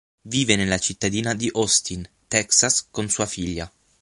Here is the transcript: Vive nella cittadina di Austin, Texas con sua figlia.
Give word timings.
Vive 0.25 0.55
nella 0.55 0.79
cittadina 0.79 1.35
di 1.35 1.47
Austin, 1.53 2.09
Texas 2.27 2.87
con 2.89 3.07
sua 3.07 3.27
figlia. 3.27 3.71